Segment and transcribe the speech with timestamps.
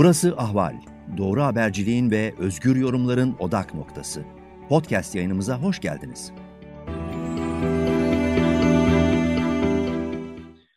[0.00, 0.76] Burası Ahval.
[1.16, 4.24] Doğru haberciliğin ve özgür yorumların odak noktası.
[4.68, 6.32] Podcast yayınımıza hoş geldiniz.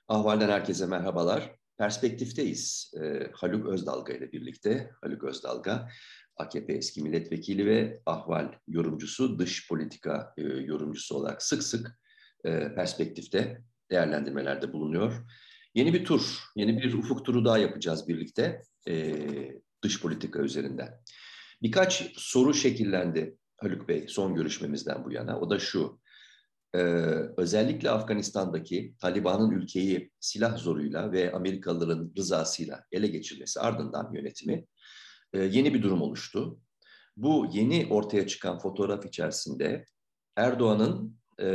[0.07, 1.51] Ahval'den herkese merhabalar.
[1.77, 2.93] Perspektifteyiz.
[3.01, 4.91] Ee, Haluk Özdalga ile birlikte.
[5.01, 5.89] Haluk Özdalga,
[6.37, 11.99] AKP eski milletvekili ve Ahval yorumcusu, dış politika e, yorumcusu olarak sık sık
[12.45, 13.61] e, perspektifte
[13.91, 15.13] değerlendirmelerde bulunuyor.
[15.75, 19.15] Yeni bir tur, yeni bir ufuk turu daha yapacağız birlikte e,
[19.83, 20.99] dış politika üzerinden.
[21.61, 25.39] Birkaç soru şekillendi Haluk Bey son görüşmemizden bu yana.
[25.39, 25.99] O da şu,
[26.75, 26.79] e,
[27.37, 34.65] özellikle Afganistan'daki Taliban'ın ülkeyi silah zoruyla ve Amerikalıların rızasıyla ele geçirmesi ardından yönetimi
[35.33, 36.59] e, yeni bir durum oluştu.
[37.17, 39.85] Bu yeni ortaya çıkan fotoğraf içerisinde
[40.35, 41.47] Erdoğan'ın e,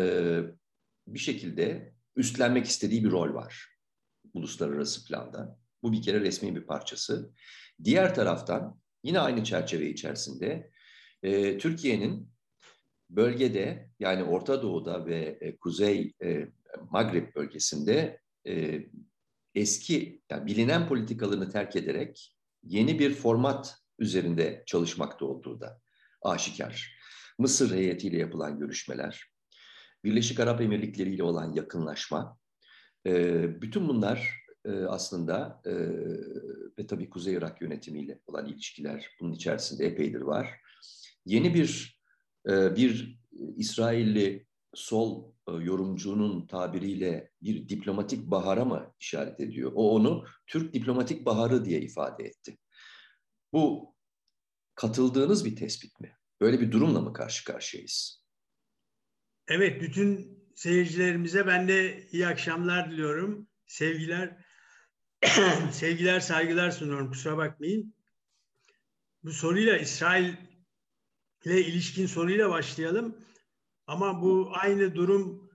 [1.07, 3.69] bir şekilde üstlenmek istediği bir rol var
[4.35, 5.59] uluslararası planda.
[5.83, 7.33] Bu bir kere resmi bir parçası.
[7.85, 10.71] Diğer taraftan yine aynı çerçeve içerisinde
[11.23, 12.31] e, Türkiye'nin
[13.11, 16.49] bölgede yani Orta Doğu'da ve e, Kuzey e,
[16.91, 18.85] Magreb bölgesinde e,
[19.55, 25.81] eski yani bilinen politikalarını terk ederek yeni bir format üzerinde çalışmakta olduğu da
[26.23, 26.99] aşikar.
[27.39, 29.25] Mısır heyetiyle yapılan görüşmeler,
[30.05, 32.39] Birleşik Arap Emirlikleri ile olan yakınlaşma,
[33.07, 33.13] e,
[33.63, 35.73] bütün bunlar e, aslında e,
[36.79, 40.61] ve tabii Kuzey Irak yönetimiyle olan ilişkiler bunun içerisinde epeydir var.
[41.25, 42.01] Yeni bir
[42.49, 43.21] e, bir
[43.57, 49.73] İsrailli sol e, yorumcunun tabiriyle bir diplomatik bahara mı işaret ediyor?
[49.75, 52.59] O onu Türk diplomatik baharı diye ifade etti.
[53.53, 53.95] Bu
[54.75, 56.17] katıldığınız bir tespit mi?
[56.41, 58.25] Böyle bir durumla mı karşı karşıyayız?
[59.49, 63.49] Evet, bütün seyircilerimize ben de iyi akşamlar diliyorum.
[63.67, 64.45] Sevgiler,
[65.73, 67.11] sevgiler, saygılar sunuyorum.
[67.11, 67.95] Kusura bakmayın.
[69.25, 70.35] Bu soruyla İsrail
[71.45, 73.17] ile ilişkin soruyla başlayalım.
[73.87, 75.51] Ama bu aynı durum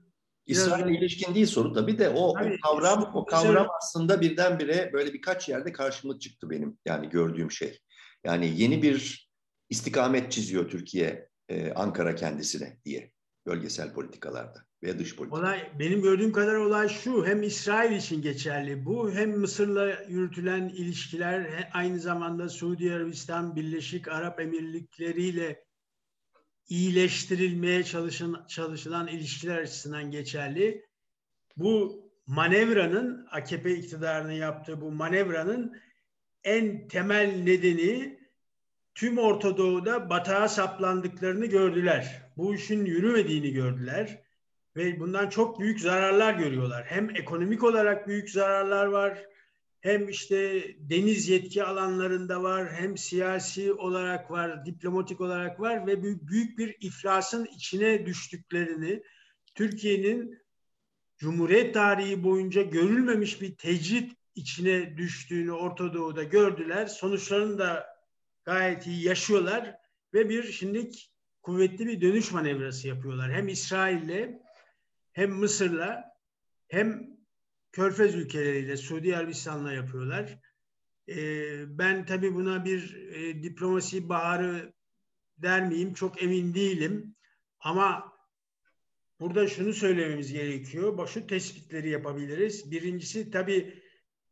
[0.46, 0.98] İsrail'e biraz...
[0.98, 5.48] ilişkin değil soru tabii de o, tabii, o kavram o kavram aslında birdenbire böyle birkaç
[5.48, 7.80] yerde karşıma çıktı benim yani gördüğüm şey.
[8.24, 9.28] Yani yeni bir
[9.70, 13.12] istikamet çiziyor Türkiye e, Ankara kendisine diye
[13.46, 15.40] bölgesel politikalarda veya dış politika.
[15.40, 21.70] Olay, benim gördüğüm kadar olay şu, hem İsrail için geçerli bu, hem Mısır'la yürütülen ilişkiler,
[21.72, 25.64] aynı zamanda Suudi Arabistan, Birleşik Arap Emirlikleri ile
[26.68, 30.84] iyileştirilmeye çalışın, çalışılan ilişkiler açısından geçerli.
[31.56, 35.76] Bu manevranın, AKP iktidarının yaptığı bu manevranın
[36.44, 38.18] en temel nedeni
[38.94, 42.22] tüm Orta Doğu'da batağa saplandıklarını gördüler.
[42.36, 44.23] Bu işin yürümediğini gördüler
[44.76, 46.84] ve bundan çok büyük zararlar görüyorlar.
[46.86, 49.26] Hem ekonomik olarak büyük zararlar var,
[49.80, 56.58] hem işte deniz yetki alanlarında var, hem siyasi olarak var, diplomatik olarak var ve büyük
[56.58, 59.02] bir iflasın içine düştüklerini,
[59.54, 60.44] Türkiye'nin
[61.18, 66.86] Cumhuriyet tarihi boyunca görülmemiş bir tecrit içine düştüğünü Orta Doğu'da gördüler.
[66.86, 67.86] Sonuçlarını da
[68.44, 69.74] gayet iyi yaşıyorlar
[70.14, 71.10] ve bir şimdilik
[71.42, 73.32] kuvvetli bir dönüş manevrası yapıyorlar.
[73.32, 74.43] Hem İsrail'le
[75.14, 76.14] hem Mısır'la
[76.68, 77.14] hem
[77.72, 80.38] Körfez ülkeleriyle, Suudi Arabistan'la yapıyorlar.
[81.08, 84.72] Ee, ben tabii buna bir e, diplomasi baharı
[85.38, 87.14] der miyim çok emin değilim.
[87.60, 88.12] Ama
[89.20, 91.08] burada şunu söylememiz gerekiyor.
[91.08, 92.70] Şu tespitleri yapabiliriz.
[92.70, 93.82] Birincisi tabii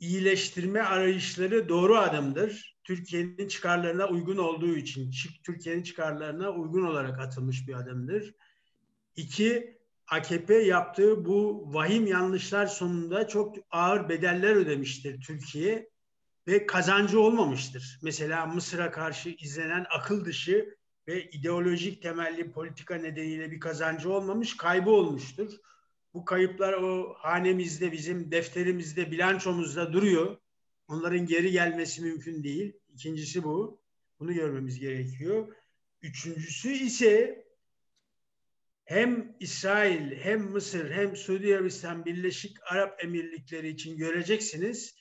[0.01, 2.79] iyileştirme arayışları doğru adımdır.
[2.85, 5.11] Türkiye'nin çıkarlarına uygun olduğu için,
[5.45, 8.35] Türkiye'nin çıkarlarına uygun olarak atılmış bir adımdır.
[9.17, 15.91] İki, AKP yaptığı bu vahim yanlışlar sonunda çok ağır bedeller ödemiştir Türkiye
[16.49, 17.99] ve kazancı olmamıştır.
[18.03, 20.77] Mesela Mısır'a karşı izlenen akıl dışı
[21.09, 25.53] ve ideolojik temelli politika nedeniyle bir kazancı olmamış, kaybı olmuştur.
[26.15, 30.37] Bu kayıplar o hanemizde, bizim defterimizde, bilançomuzda duruyor.
[30.89, 32.73] Onların geri gelmesi mümkün değil.
[32.95, 33.83] İkincisi bu.
[34.21, 35.55] Bunu görmemiz gerekiyor.
[36.03, 37.45] Üçüncüsü ise
[38.85, 44.95] hem İsrail, hem Mısır, hem Suudi Arabistan Birleşik Arap Emirlikleri için göreceksiniz.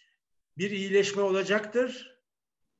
[0.58, 2.18] Bir iyileşme olacaktır.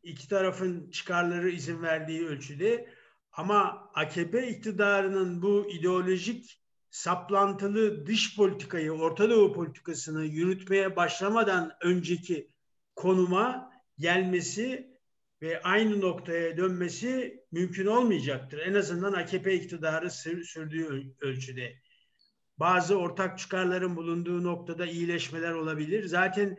[0.04, 2.90] İki tarafın çıkarları izin verdiği ölçüde.
[3.32, 12.52] Ama AKP iktidarının bu ideolojik saplantılı dış politikayı, Orta Doğu politikasını yürütmeye başlamadan önceki
[12.96, 14.91] konuma gelmesi
[15.42, 18.60] ve aynı noktaya dönmesi mümkün olmayacaktır.
[18.60, 21.76] En azından AKP iktidarı sürdüğü ölçüde.
[22.58, 26.06] Bazı ortak çıkarların bulunduğu noktada iyileşmeler olabilir.
[26.06, 26.58] Zaten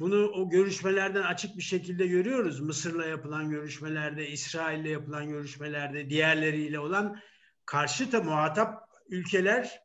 [0.00, 2.60] bunu o görüşmelerden açık bir şekilde görüyoruz.
[2.60, 7.20] Mısır'la yapılan görüşmelerde, İsrail'le yapılan görüşmelerde, diğerleriyle olan
[7.66, 9.80] karşıta muhatap ülkeler,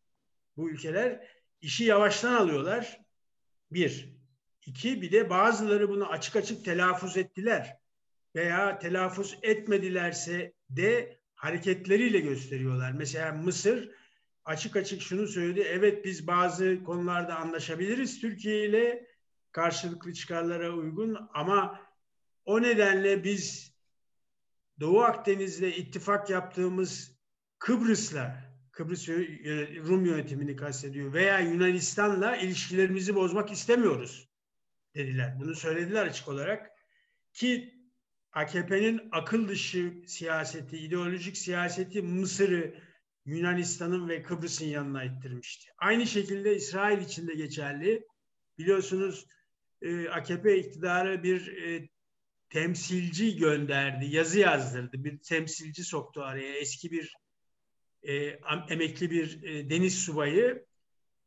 [0.58, 1.28] bu ülkeler
[1.62, 3.00] işi yavaştan alıyorlar.
[3.72, 4.20] Bir.
[4.66, 7.80] İki, bir de bazıları bunu açık açık telaffuz ettiler.
[8.36, 12.92] Veya telaffuz etmedilerse de hareketleriyle gösteriyorlar.
[12.92, 13.92] Mesela Mısır
[14.46, 15.60] açık açık şunu söyledi.
[15.60, 19.08] Evet biz bazı konularda anlaşabiliriz Türkiye ile
[19.52, 21.82] karşılıklı çıkarlara uygun ama
[22.46, 23.74] o nedenle biz
[24.80, 27.20] Doğu Akdeniz'de ittifak yaptığımız
[27.60, 34.30] Kıbrıs'la Kıbrıs Rum yönetimini kastediyor veya Yunanistan'la ilişkilerimizi bozmak istemiyoruz
[34.96, 35.38] dediler.
[35.40, 36.72] Bunu söylediler açık olarak
[37.34, 37.79] ki
[38.34, 42.76] AKP'nin akıl dışı siyaseti, ideolojik siyaseti Mısır'ı
[43.26, 45.70] Yunanistan'ın ve Kıbrıs'ın yanına ittirmişti.
[45.78, 48.08] Aynı şekilde İsrail için de geçerli.
[48.58, 49.26] Biliyorsunuz
[49.82, 51.90] e, AKP iktidarı bir e,
[52.50, 55.04] temsilci gönderdi, yazı yazdırdı.
[55.04, 56.54] Bir temsilci soktu araya.
[56.54, 57.16] Eski bir
[58.04, 58.40] e,
[58.70, 60.66] emekli bir e, deniz subayı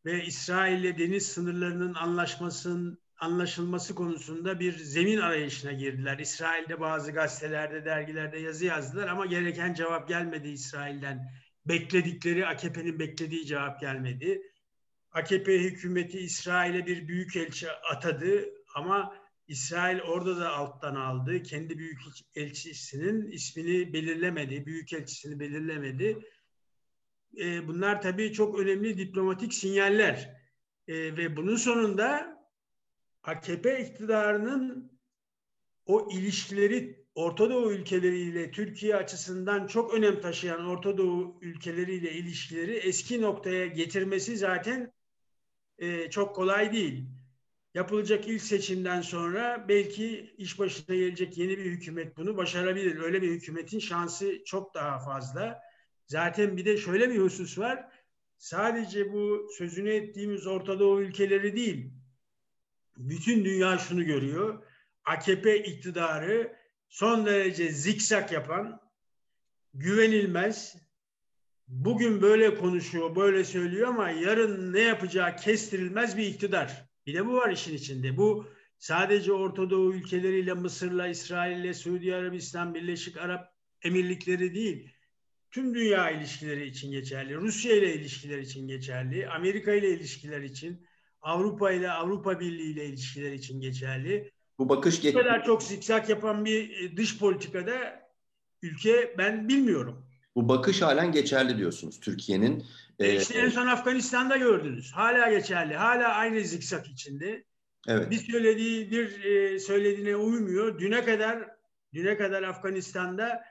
[0.04, 6.18] ve İsrail ile deniz sınırlarının anlaşmasının anlaşılması konusunda bir zemin arayışına girdiler.
[6.18, 11.32] İsrail'de bazı gazetelerde, dergilerde yazı yazdılar ama gereken cevap gelmedi İsrail'den.
[11.66, 14.42] Bekledikleri, AKP'nin beklediği cevap gelmedi.
[15.12, 19.16] AKP hükümeti İsrail'e bir büyükelçi atadı ama
[19.48, 21.42] İsrail orada da alttan aldı.
[21.42, 22.00] Kendi büyük
[22.34, 26.18] elçisinin ismini belirlemedi, büyükelçisini belirlemedi.
[27.38, 30.42] E, bunlar tabii çok önemli diplomatik sinyaller.
[30.88, 32.31] E, ve bunun sonunda
[33.22, 34.92] AKP iktidarının
[35.86, 43.20] o ilişkileri Orta Doğu ülkeleriyle Türkiye açısından çok önem taşıyan Orta Doğu ülkeleriyle ilişkileri eski
[43.20, 44.92] noktaya getirmesi zaten
[45.78, 47.04] e, çok kolay değil.
[47.74, 53.00] Yapılacak ilk seçimden sonra belki iş başına gelecek yeni bir hükümet bunu başarabilir.
[53.00, 55.60] Öyle bir hükümetin şansı çok daha fazla.
[56.06, 57.88] Zaten bir de şöyle bir husus var.
[58.38, 61.92] Sadece bu sözünü ettiğimiz Orta Doğu ülkeleri değil,
[62.96, 64.62] bütün dünya şunu görüyor.
[65.04, 66.56] AKP iktidarı
[66.88, 68.80] son derece zikzak yapan,
[69.74, 70.76] güvenilmez,
[71.68, 76.88] bugün böyle konuşuyor, böyle söylüyor ama yarın ne yapacağı kestirilmez bir iktidar.
[77.06, 78.16] Bir de bu var işin içinde.
[78.16, 78.46] Bu
[78.78, 83.52] sadece Orta Doğu ülkeleriyle, Mısır'la, İsrail'le, Suudi Arabistan, Birleşik Arap
[83.82, 84.90] Emirlikleri değil.
[85.50, 87.36] Tüm dünya ilişkileri için geçerli.
[87.36, 89.28] Rusya ile ilişkiler için geçerli.
[89.28, 90.86] Amerika ile ilişkiler için,
[91.22, 94.32] Avrupa ile Avrupa Birliği ile ilişkiler için geçerli.
[94.58, 98.02] Bu bakış bu kadar çok zikzak yapan bir e, dış politikada
[98.62, 100.06] ülke ben bilmiyorum.
[100.36, 102.64] Bu bakış halen geçerli diyorsunuz Türkiye'nin.
[102.98, 104.92] E işte en son Afganistan'da gördünüz.
[104.92, 105.76] Hala geçerli.
[105.76, 107.44] Hala aynı zikzak içinde.
[107.88, 108.10] Evet.
[108.10, 110.78] Bir söylediği bir e, söylediğine uymuyor.
[110.78, 111.48] Düne kadar
[111.94, 113.44] düne kadar Afganistan'da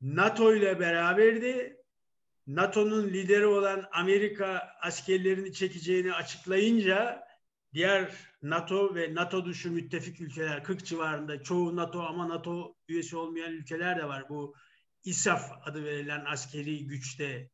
[0.00, 1.76] NATO ile beraberdi.
[2.54, 7.24] NATO'nun lideri olan Amerika askerlerini çekeceğini açıklayınca
[7.74, 8.10] diğer
[8.42, 13.98] NATO ve NATO dışı müttefik ülkeler 40 civarında çoğu NATO ama NATO üyesi olmayan ülkeler
[13.98, 14.28] de var.
[14.28, 14.54] Bu
[15.04, 17.50] İSAF adı verilen askeri güçte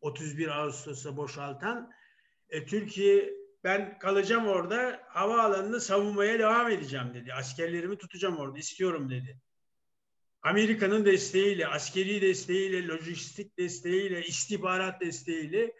[0.00, 1.90] 31 Ağustos'ta boşaltan
[2.48, 3.30] e, Türkiye
[3.64, 7.34] ben kalacağım orada havaalanını savunmaya devam edeceğim dedi.
[7.34, 9.40] Askerlerimi tutacağım orada istiyorum dedi.
[10.42, 15.72] Amerika'nın desteğiyle, askeri desteğiyle, lojistik desteğiyle, istihbarat desteğiyle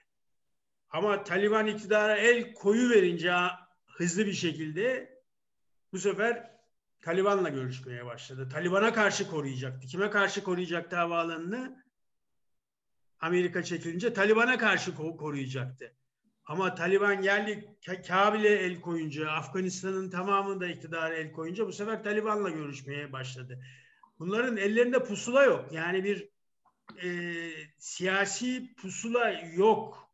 [0.90, 3.35] ama Taliban iktidara el koyu verince
[3.87, 5.11] hızlı bir şekilde
[5.93, 6.50] bu sefer
[7.00, 8.49] Taliban'la görüşmeye başladı.
[8.49, 9.87] Taliban'a karşı koruyacaktı.
[9.87, 11.85] Kime karşı koruyacaktı havaalanını?
[13.21, 15.97] Amerika çekilince Taliban'a karşı koruyacaktı.
[16.45, 17.76] Ama Taliban geldi
[18.09, 23.62] Kabil'e el koyunca, Afganistan'ın tamamında iktidara el koyunca bu sefer Taliban'la görüşmeye başladı.
[24.21, 25.65] Bunların ellerinde pusula yok.
[25.73, 26.29] Yani bir
[27.05, 27.09] e,
[27.79, 30.11] siyasi pusula yok.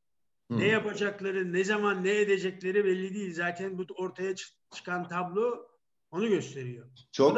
[0.49, 0.59] Hmm.
[0.59, 3.35] Ne yapacakları, ne zaman ne edecekleri belli değil.
[3.35, 4.35] Zaten bu ortaya
[4.75, 5.67] çıkan tablo
[6.11, 6.87] onu gösteriyor.
[7.13, 7.37] Çok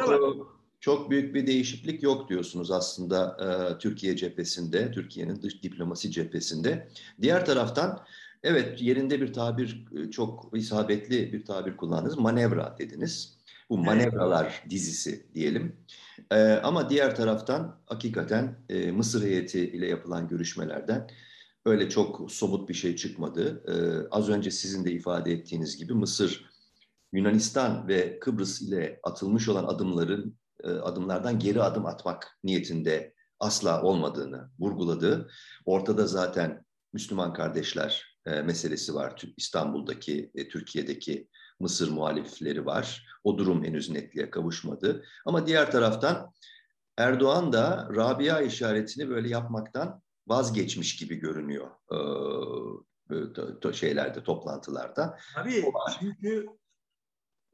[0.80, 6.88] çok büyük bir değişiklik yok diyorsunuz aslında e, Türkiye cephesinde, Türkiye'nin dış diplomasi cephesinde.
[7.22, 8.04] Diğer taraftan
[8.42, 12.18] evet yerinde bir tabir, e, çok isabetli bir tabir kullandınız.
[12.18, 13.37] Manevra dediniz.
[13.70, 15.76] Bu manevralar dizisi diyelim.
[16.30, 21.10] E, ama diğer taraftan hakikaten e, Mısır heyeti ile yapılan görüşmelerden
[21.66, 23.64] öyle çok somut bir şey çıkmadı.
[23.68, 23.74] E,
[24.10, 26.50] az önce sizin de ifade ettiğiniz gibi Mısır
[27.12, 34.50] Yunanistan ve Kıbrıs ile atılmış olan adımların e, adımlardan geri adım atmak niyetinde asla olmadığını
[34.58, 35.30] vurguladı.
[35.64, 39.22] Ortada zaten Müslüman kardeşler e, meselesi var.
[39.36, 41.28] İstanbul'daki, e, Türkiye'deki
[41.60, 43.06] Mısır muhalifleri var.
[43.24, 45.04] O durum henüz netliğe kavuşmadı.
[45.26, 46.32] Ama diğer taraftan
[46.96, 55.18] Erdoğan da Rabia işaretini böyle yapmaktan vazgeçmiş gibi görünüyor e, şeylerde, toplantılarda.
[55.34, 55.64] Tabii
[56.00, 56.46] çünkü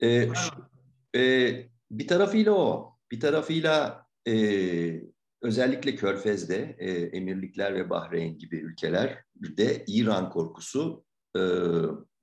[0.02, 0.28] e,
[1.16, 1.54] e,
[1.90, 4.34] bir tarafıyla o, bir tarafıyla e,
[5.42, 11.04] özellikle Körfez'de e, Emirlikler ve Bahreyn gibi ülkelerde İran korkusu
[11.36, 11.40] e,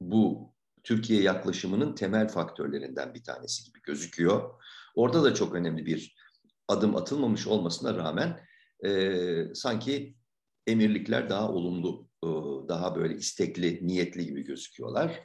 [0.02, 0.51] bu
[0.84, 4.62] Türkiye yaklaşımının temel faktörlerinden bir tanesi gibi gözüküyor.
[4.96, 6.16] Orada da çok önemli bir
[6.68, 8.40] adım atılmamış olmasına rağmen
[8.86, 10.16] e, sanki
[10.68, 12.28] emirlikler daha olumlu, e,
[12.68, 15.20] daha böyle istekli, niyetli gibi gözüküyorlar.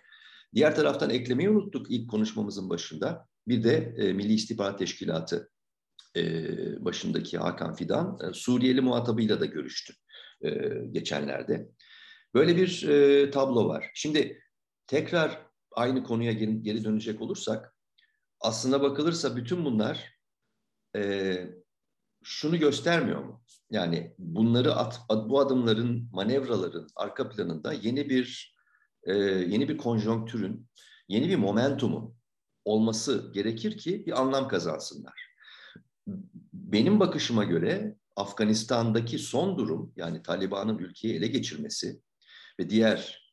[0.55, 3.29] Diğer taraftan eklemeyi unuttuk ilk konuşmamızın başında.
[3.49, 5.51] Bir de e, Milli İstihbarat Teşkilatı
[6.17, 6.25] e,
[6.85, 9.95] başındaki Hakan Fidan e, Suriyeli muhatabıyla da görüştü
[10.43, 10.51] e,
[10.91, 11.69] geçenlerde.
[12.35, 13.91] Böyle bir e, tablo var.
[13.95, 14.43] Şimdi
[14.87, 15.46] tekrar
[15.77, 17.77] aynı konuya geri, dönecek olursak
[18.41, 20.13] aslına bakılırsa bütün bunlar
[20.97, 21.35] e,
[22.25, 23.45] şunu göstermiyor mu?
[23.71, 28.57] Yani bunları at, bu adımların, manevraların arka planında yeni bir
[29.05, 30.69] e, yeni bir konjonktürün,
[31.09, 32.17] yeni bir momentumun
[32.65, 35.27] olması gerekir ki bir anlam kazansınlar.
[36.53, 42.01] Benim bakışıma göre Afganistan'daki son durum yani Taliban'ın ülkeyi ele geçirmesi
[42.61, 43.26] ve diğer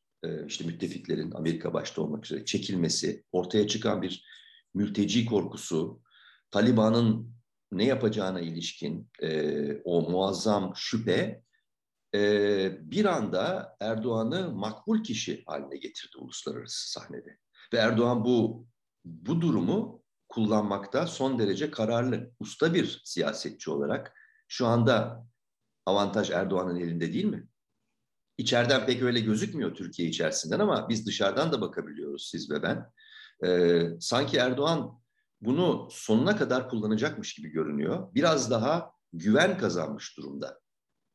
[0.48, 4.26] işte müttefiklerin Amerika başta olmak üzere çekilmesi, ortaya çıkan bir
[4.74, 6.02] mülteci korkusu,
[6.52, 7.34] Taliban'ın
[7.72, 11.44] ne yapacağına ilişkin e, o muazzam şüphe
[12.16, 17.38] e, bir anda Erdoğan'ı makbul kişi haline getirdi uluslararası sahnede.
[17.74, 18.68] Ve Erdoğan bu
[19.06, 24.14] bu durumu kullanmakta son derece kararlı, usta bir siyasetçi olarak
[24.48, 25.26] şu anda
[25.86, 27.48] avantaj Erdoğan'ın elinde değil mi?
[28.38, 32.92] İçeriden pek öyle gözükmüyor Türkiye içerisinden ama biz dışarıdan da bakabiliyoruz siz ve ben.
[33.46, 35.00] Ee, sanki Erdoğan
[35.42, 38.14] bunu sonuna kadar kullanacakmış gibi görünüyor.
[38.16, 40.60] Biraz daha güven kazanmış durumda.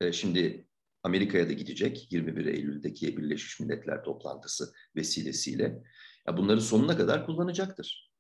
[0.01, 0.69] Ee, şimdi
[1.03, 5.83] Amerika'ya da gidecek 21 Eylül'deki Birleşmiş Milletler toplantısı vesilesiyle.
[6.27, 8.13] Ya bunları sonuna kadar kullanacaktır.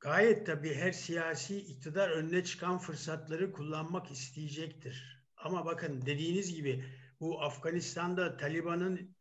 [0.00, 5.24] Gayet tabii her siyasi iktidar önüne çıkan fırsatları kullanmak isteyecektir.
[5.36, 6.84] Ama bakın dediğiniz gibi
[7.20, 9.16] bu Afganistan'da Taliban'ın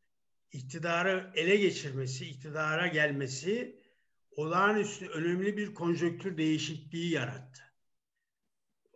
[0.51, 3.79] iktidarı ele geçirmesi, iktidara gelmesi
[4.31, 7.61] olağanüstü önemli bir konjonktür değişikliği yarattı.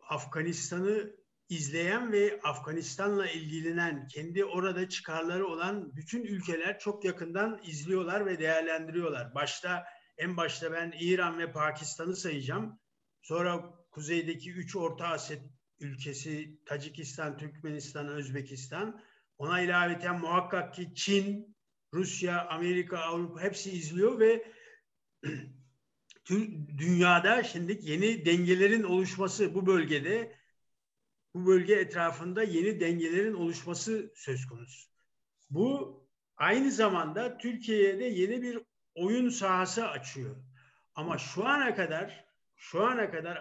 [0.09, 1.15] Afganistan'ı
[1.49, 9.35] izleyen ve Afganistan'la ilgilenen, kendi orada çıkarları olan bütün ülkeler çok yakından izliyorlar ve değerlendiriyorlar.
[9.35, 9.85] Başta
[10.17, 12.79] en başta ben İran ve Pakistan'ı sayacağım.
[13.21, 15.37] Sonra kuzeydeki üç Orta Asya
[15.79, 19.01] ülkesi Tacikistan, Türkmenistan, Özbekistan.
[19.37, 21.55] Ona ilaveten muhakkak ki Çin,
[21.93, 24.51] Rusya, Amerika, Avrupa hepsi izliyor ve
[26.77, 30.35] dünyada şimdi yeni dengelerin oluşması bu bölgede
[31.33, 34.89] bu bölge etrafında yeni dengelerin oluşması söz konusu.
[35.49, 35.99] Bu
[36.37, 38.59] aynı zamanda Türkiye'de yeni bir
[38.95, 40.35] oyun sahası açıyor.
[40.95, 42.25] Ama şu ana kadar
[42.55, 43.35] şu ana kadar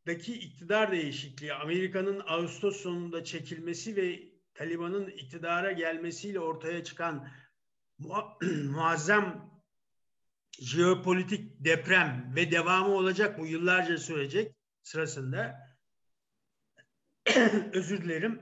[0.00, 4.22] Afganistan'daki iktidar değişikliği, Amerika'nın Ağustos sonunda çekilmesi ve
[4.54, 7.28] Taliban'ın iktidara gelmesiyle ortaya çıkan
[8.64, 9.60] muazzam
[10.60, 15.56] jeopolitik deprem ve devamı olacak bu yıllarca sürecek sırasında
[17.72, 18.40] özür dilerim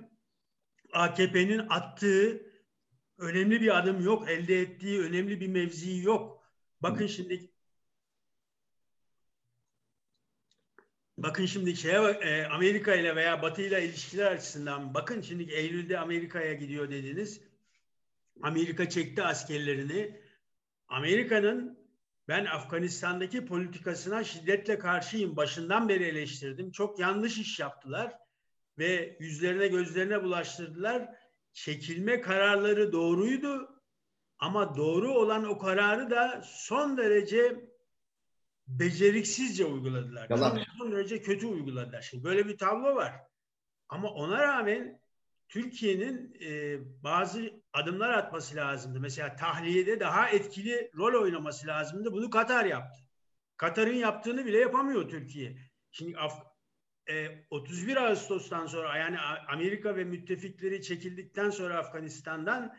[0.92, 2.42] AKP'nin attığı
[3.18, 6.44] önemli bir adım yok, elde ettiği önemli bir mevzi yok.
[6.80, 7.50] Bakın şimdi
[11.18, 16.52] Bakın şimdi şeye e, Amerika ile veya Batı ile ilişkiler açısından bakın şimdi Eylül'de Amerika'ya
[16.52, 17.40] gidiyor dediniz.
[18.42, 20.20] Amerika çekti askerlerini.
[20.88, 21.78] Amerika'nın
[22.28, 25.36] ben Afganistan'daki politikasına şiddetle karşıyım.
[25.36, 26.70] Başından beri eleştirdim.
[26.70, 28.18] Çok yanlış iş yaptılar
[28.78, 31.08] ve yüzlerine gözlerine bulaştırdılar.
[31.52, 33.80] Çekilme kararları doğruydu
[34.38, 37.67] ama doğru olan o kararı da son derece
[38.68, 40.26] beceriksizce uyguladılar.
[40.30, 40.60] Yalan.
[40.78, 42.02] Son derece kötü uyguladılar.
[42.02, 43.14] Şimdi böyle bir tablo var.
[43.88, 45.00] Ama ona rağmen
[45.48, 49.00] Türkiye'nin e, bazı adımlar atması lazımdı.
[49.00, 52.12] Mesela tahliyede daha etkili rol oynaması lazımdı.
[52.12, 53.02] Bunu Katar yaptı.
[53.56, 55.56] Katar'ın yaptığını bile yapamıyor Türkiye.
[55.90, 56.32] Şimdi Af
[57.50, 62.76] 31 e, Ağustos'tan sonra yani Amerika ve müttefikleri çekildikten sonra Afganistan'dan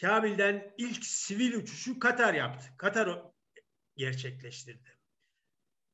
[0.00, 2.66] Kabil'den ilk sivil uçuşu Katar yaptı.
[2.78, 3.22] Katar
[3.96, 4.98] gerçekleştirdi.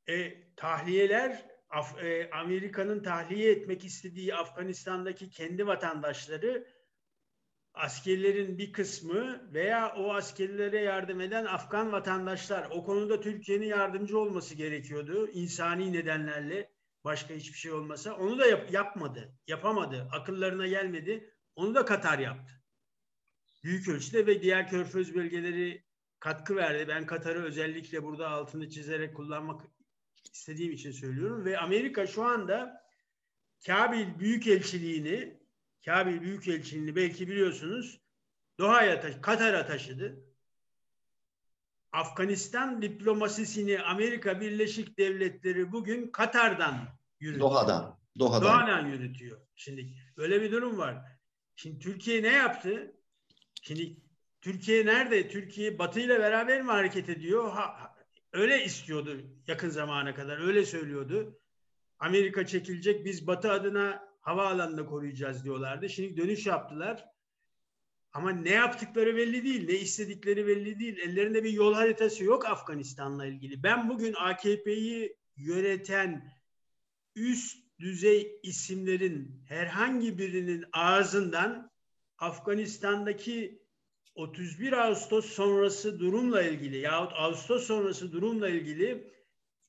[0.09, 6.67] E, tahliyeler Af, e, Amerika'nın tahliye etmek istediği Afganistan'daki kendi vatandaşları
[7.75, 12.71] askerlerin bir kısmı veya o askerlere yardım eden Afgan vatandaşlar.
[12.71, 15.29] O konuda Türkiye'nin yardımcı olması gerekiyordu.
[15.33, 16.71] İnsani nedenlerle
[17.05, 18.17] başka hiçbir şey olmasa.
[18.17, 20.09] Onu da yap, yapmadı yapamadı.
[20.13, 21.35] Akıllarına gelmedi.
[21.55, 22.53] Onu da Katar yaptı.
[23.65, 25.85] Büyük ölçüde ve diğer körfez bölgeleri
[26.21, 29.63] katkı verdi ben Katar'ı özellikle burada altını çizerek kullanmak
[30.33, 32.85] istediğim için söylüyorum ve Amerika şu anda
[33.67, 35.41] Kabil Büyükelçiliğini
[35.85, 38.01] Kabil Büyükelçiliğini belki biliyorsunuz
[38.59, 40.25] Doha'ya, taş Katar'a taşıdı.
[41.93, 46.89] Afganistan diplomasisini Amerika Birleşik Devletleri bugün Katar'dan
[47.21, 47.51] yürütüyor.
[47.51, 47.99] Doha'dan.
[48.19, 48.43] Doha'dan.
[48.43, 49.41] Doha'dan yürütüyor.
[49.57, 51.05] Şimdi böyle bir durum var.
[51.57, 52.97] Şimdi Türkiye ne yaptı?
[53.63, 53.97] Şimdi
[54.41, 55.29] Türkiye nerede?
[55.29, 57.51] Türkiye Batı ile beraber mi hareket ediyor?
[57.51, 57.95] Ha,
[58.33, 60.39] öyle istiyordu yakın zamana kadar.
[60.39, 61.41] Öyle söylüyordu.
[61.99, 63.05] Amerika çekilecek.
[63.05, 65.89] Biz Batı adına havaalanını koruyacağız diyorlardı.
[65.89, 67.05] Şimdi dönüş yaptılar.
[68.13, 70.99] Ama ne yaptıkları belli değil, ne istedikleri belli değil.
[70.99, 73.63] Ellerinde bir yol haritası yok Afganistan'la ilgili.
[73.63, 76.33] Ben bugün AKP'yi yöneten
[77.17, 81.71] üst düzey isimlerin herhangi birinin ağzından
[82.19, 83.63] Afganistan'daki
[84.15, 89.13] 31 Ağustos sonrası durumla ilgili yahut Ağustos sonrası durumla ilgili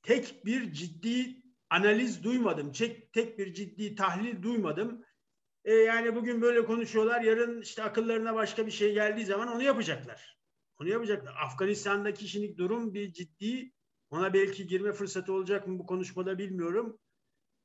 [0.03, 2.71] tek bir ciddi analiz duymadım.
[2.71, 5.05] Tek, tek bir ciddi tahlil duymadım.
[5.65, 7.21] E, yani bugün böyle konuşuyorlar.
[7.21, 10.37] Yarın işte akıllarına başka bir şey geldiği zaman onu yapacaklar.
[10.79, 11.35] Onu yapacaklar.
[11.45, 13.71] Afganistan'daki şimdi durum bir ciddi.
[14.09, 16.99] Ona belki girme fırsatı olacak mı bu konuşmada bilmiyorum.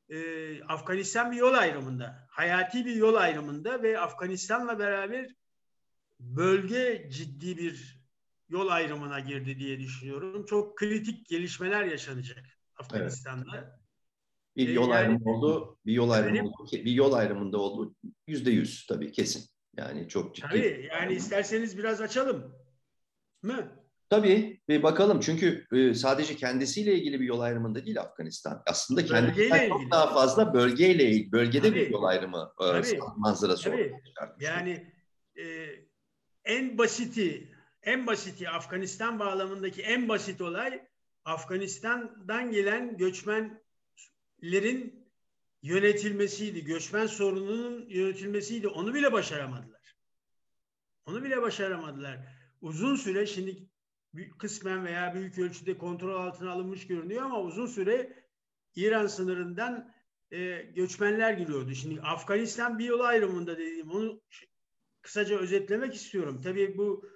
[0.09, 2.27] E, Afganistan bir yol ayrımında.
[2.31, 5.35] Hayati bir yol ayrımında ve Afganistan'la beraber
[6.21, 8.07] bölge ciddi bir
[8.49, 10.47] yol ayrımına girdi diye düşünüyorum.
[10.47, 12.45] Çok kritik gelişmeler yaşanacak
[12.77, 13.57] Afganistan'da.
[13.57, 13.69] Evet.
[14.57, 17.95] Bir yol yani, ayrımı oldu, bir yol ayrımı yani, oldu, bir yol ayrımında oldu.
[18.27, 19.45] Yüzde yüz tabii kesin.
[19.77, 20.47] Yani çok ciddi.
[20.49, 22.55] Tabii yani isterseniz biraz açalım
[23.43, 23.87] mı?
[24.11, 28.63] Tabii bir bakalım çünkü e, sadece kendisiyle ilgili bir yol ayrımında değil Afganistan.
[28.67, 33.65] Aslında kendisiyle çok daha fazla bölgeyle ilgili, bölgede tabii, bir yol ayrımı e, tabii, manzarası
[33.65, 33.95] tabii.
[34.41, 34.93] Yani
[35.39, 35.45] e,
[36.47, 40.87] en basiti, en basiti Afganistan bağlamındaki en basit olay
[41.25, 43.63] Afganistan'dan gelen göçmen
[44.43, 45.07] lerin
[45.63, 46.65] yönetilmesiydi.
[46.65, 48.69] Göçmen sorununun yönetilmesiydi.
[48.69, 49.97] Onu bile başaramadılar.
[51.07, 52.19] Onu bile başaramadılar.
[52.61, 53.69] Uzun süre şimdi
[54.39, 58.25] kısmen veya büyük ölçüde kontrol altına alınmış görünüyor ama uzun süre
[58.77, 59.95] İran sınırından
[60.31, 61.75] e, göçmenler giriyordu.
[61.75, 64.21] Şimdi Afganistan bir yol ayrımında dediğim onu
[65.07, 66.41] kısaca özetlemek istiyorum.
[66.45, 67.09] Tabii bu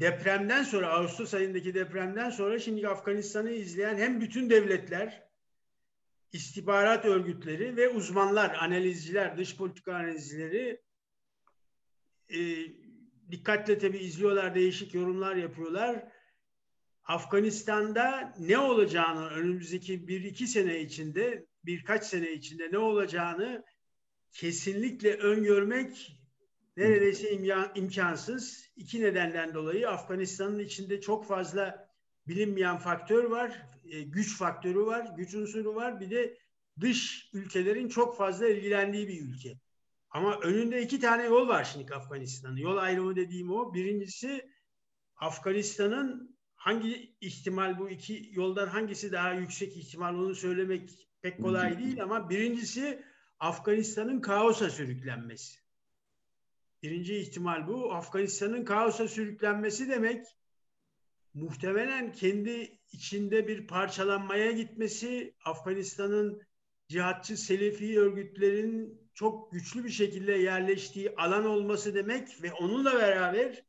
[0.00, 5.28] depremden sonra Ağustos ayındaki depremden sonra şimdi Afganistan'ı izleyen hem bütün devletler
[6.32, 10.80] istihbarat örgütleri ve uzmanlar, analizciler, dış politika analizcileri
[12.28, 12.38] e,
[13.30, 16.08] dikkatle tabi izliyorlar, değişik yorumlar yapıyorlar.
[17.04, 23.64] Afganistan'da ne olacağını önümüzdeki bir iki sene içinde, birkaç sene içinde ne olacağını
[24.32, 26.19] kesinlikle öngörmek
[26.76, 27.32] neredeyse
[27.74, 28.70] imkansız.
[28.76, 31.90] İki nedenden dolayı Afganistan'ın içinde çok fazla
[32.28, 36.00] bilinmeyen faktör var, e, güç faktörü var, güç unsuru var.
[36.00, 36.38] Bir de
[36.80, 39.58] dış ülkelerin çok fazla ilgilendiği bir ülke.
[40.10, 42.56] Ama önünde iki tane yol var şimdi Afganistan'ın.
[42.56, 43.74] Yol ayrımı dediğim o.
[43.74, 44.50] Birincisi
[45.16, 50.90] Afganistan'ın hangi ihtimal bu iki yoldan hangisi daha yüksek ihtimal onu söylemek
[51.22, 53.02] pek kolay değil ama birincisi
[53.38, 55.60] Afganistan'ın kaosa sürüklenmesi.
[56.82, 57.94] Birinci ihtimal bu.
[57.94, 60.26] Afganistan'ın kaosa sürüklenmesi demek
[61.34, 66.42] muhtemelen kendi içinde bir parçalanmaya gitmesi, Afganistan'ın
[66.88, 73.64] cihatçı Selefi örgütlerin çok güçlü bir şekilde yerleştiği alan olması demek ve onunla beraber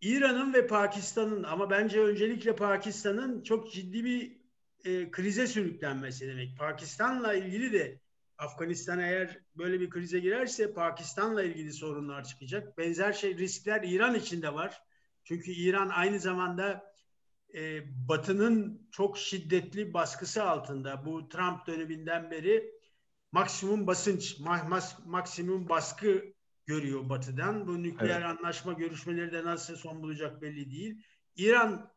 [0.00, 4.36] İran'ın ve Pakistan'ın ama bence öncelikle Pakistan'ın çok ciddi bir
[4.84, 6.58] e, krize sürüklenmesi demek.
[6.58, 8.00] Pakistan'la ilgili de
[8.38, 12.78] Afganistan eğer böyle bir krize girerse Pakistan'la ilgili sorunlar çıkacak.
[12.78, 14.82] Benzer şey riskler İran için de var.
[15.24, 16.94] Çünkü İran aynı zamanda
[17.54, 21.06] e, Batı'nın çok şiddetli baskısı altında.
[21.06, 22.70] Bu Trump döneminden beri
[23.32, 24.36] maksimum basınç,
[25.04, 26.24] maksimum baskı
[26.66, 27.66] görüyor Batı'dan.
[27.66, 28.38] Bu nükleer evet.
[28.38, 31.02] anlaşma görüşmeleri de nasıl son bulacak belli değil.
[31.36, 31.92] İran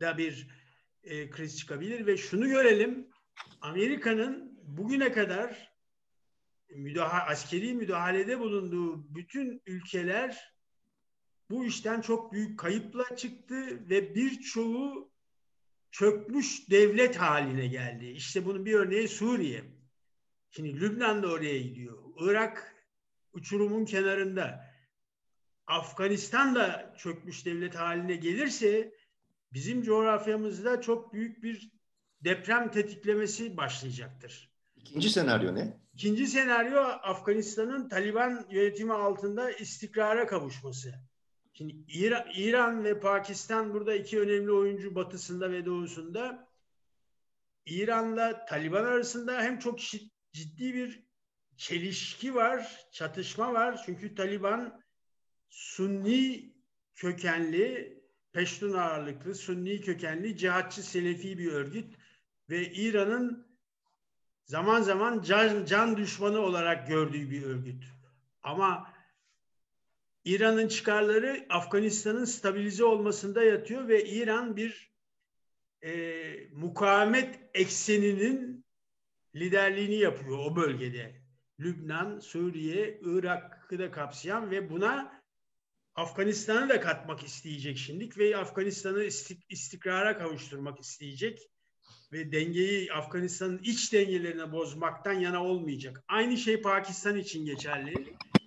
[0.00, 0.48] da bir
[1.02, 3.08] e, kriz çıkabilir ve şunu görelim.
[3.60, 5.76] Amerika'nın bugüne kadar
[6.68, 10.54] müdahale, askeri müdahalede bulunduğu bütün ülkeler
[11.50, 15.12] bu işten çok büyük kayıpla çıktı ve birçoğu
[15.90, 18.06] çökmüş devlet haline geldi.
[18.06, 19.64] İşte bunun bir örneği Suriye.
[20.50, 22.02] Şimdi Lübnan da oraya gidiyor.
[22.20, 22.74] Irak
[23.32, 24.66] uçurumun kenarında.
[25.66, 28.94] Afganistan da çökmüş devlet haline gelirse
[29.52, 31.70] bizim coğrafyamızda çok büyük bir
[32.20, 34.55] deprem tetiklemesi başlayacaktır.
[34.90, 35.80] İkinci senaryo ne?
[35.94, 40.94] İkinci senaryo Afganistan'ın Taliban yönetimi altında istikrara kavuşması.
[41.52, 46.48] Şimdi İran, İran ve Pakistan burada iki önemli oyuncu batısında ve doğusunda.
[47.66, 49.78] İran'la Taliban arasında hem çok
[50.32, 51.06] ciddi bir
[51.56, 53.82] çelişki var, çatışma var.
[53.86, 54.80] Çünkü Taliban
[55.50, 56.52] Sunni
[56.94, 58.00] kökenli,
[58.32, 61.94] Peştun ağırlıklı, Sunni kökenli, cihatçı Selefi bir örgüt
[62.50, 63.45] ve İran'ın
[64.46, 67.84] zaman zaman can, can düşmanı olarak gördüğü bir örgüt.
[68.42, 68.92] Ama
[70.24, 74.92] İran'ın çıkarları Afganistan'ın stabilize olmasında yatıyor ve İran bir
[75.82, 75.92] e,
[76.52, 78.64] mukavemet ekseninin
[79.34, 81.22] liderliğini yapıyor o bölgede.
[81.60, 85.22] Lübnan, Suriye, Irak'ı da kapsayan ve buna
[85.94, 89.04] Afganistan'ı da katmak isteyecek şimdilik ve Afganistan'ı
[89.48, 91.50] istikrara kavuşturmak isteyecek
[92.12, 96.04] ve dengeyi Afganistan'ın iç dengelerine bozmaktan yana olmayacak.
[96.08, 97.94] Aynı şey Pakistan için geçerli.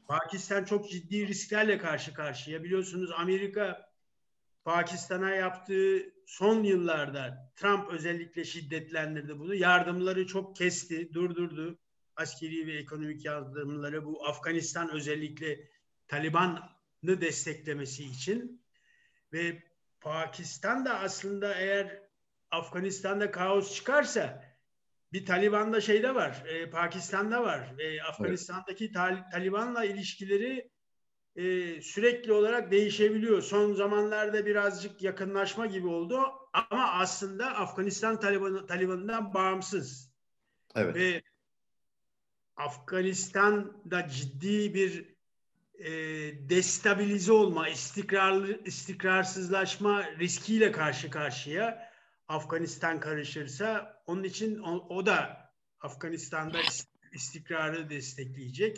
[0.07, 2.63] Pakistan çok ciddi risklerle karşı karşıya.
[2.63, 3.89] Biliyorsunuz Amerika
[4.63, 9.55] Pakistan'a yaptığı son yıllarda Trump özellikle şiddetlendirdi bunu.
[9.55, 11.79] Yardımları çok kesti, durdurdu.
[12.15, 15.69] Askeri ve ekonomik yardımları bu Afganistan özellikle
[16.07, 18.61] Taliban'ı desteklemesi için
[19.33, 19.63] ve
[20.01, 22.08] Pakistan da aslında eğer
[22.51, 24.43] Afganistan'da kaos çıkarsa
[25.13, 27.73] bir Taliban'da şeyde var, e, Pakistan'da var.
[27.79, 28.95] E, Afganistan'daki evet.
[28.95, 30.69] Tal- Taliban'la ilişkileri
[31.35, 33.41] e, sürekli olarak değişebiliyor.
[33.41, 36.19] Son zamanlarda birazcık yakınlaşma gibi oldu
[36.53, 40.11] ama aslında Afganistan Taliban Taliban'dan bağımsız.
[40.75, 40.95] Evet.
[40.95, 41.21] Ve
[42.55, 45.15] Afganistan'da ciddi bir
[45.79, 45.89] e,
[46.49, 51.88] destabilize olma, istikrarlı istikrarsızlaşma riskiyle karşı karşıya.
[52.29, 56.57] Afganistan karışırsa onun için o, o da Afganistan'da
[57.13, 58.77] istikrarı destekleyecek.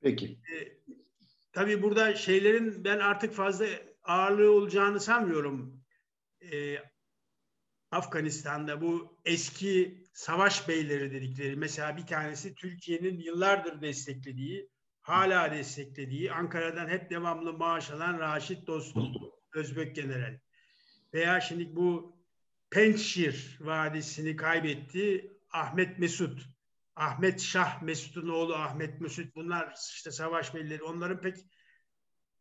[0.00, 0.26] Peki.
[0.26, 0.78] E,
[1.52, 3.66] tabii burada şeylerin ben artık fazla
[4.02, 5.84] ağırlığı olacağını sanmıyorum.
[6.52, 6.76] E,
[7.90, 14.70] Afganistan'da bu eski savaş beyleri dedikleri mesela bir tanesi Türkiye'nin yıllardır desteklediği,
[15.00, 19.14] hala desteklediği, Ankara'dan hep devamlı maaş alan Raşit Dostum,
[19.54, 20.38] Özbek General.
[21.14, 22.17] Veya şimdi bu
[22.70, 25.32] Pençir Vadisi'ni kaybetti.
[25.50, 26.42] Ahmet Mesut,
[26.96, 31.36] Ahmet Şah Mesut'un oğlu Ahmet Mesut bunlar işte savaş belleri onların pek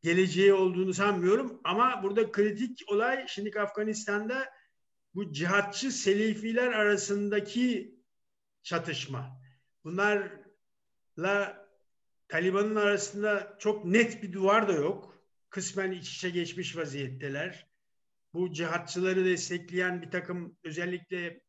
[0.03, 4.49] geleceği olduğunu sanmıyorum ama burada kritik olay şimdi Afganistan'da
[5.15, 7.95] bu cihatçı Selefiler arasındaki
[8.63, 9.41] çatışma.
[9.83, 11.67] Bunlarla
[12.27, 15.23] Taliban'ın arasında çok net bir duvar da yok.
[15.49, 17.67] Kısmen iç içe geçmiş vaziyetteler
[18.33, 21.41] bu cihatçıları destekleyen bir takım özellikle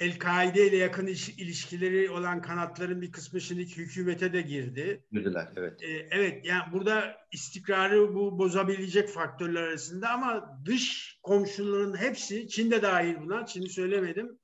[0.00, 5.04] El-Kaide ile yakın ilişkileri olan kanatların bir kısmı şimdi hükümete de girdi.
[5.12, 5.82] Girdiler, evet.
[5.82, 12.82] Ee, evet, yani burada istikrarı bu bozabilecek faktörler arasında ama dış komşuların hepsi, Çin de
[12.82, 14.38] dahil buna, Çin'i söylemedim.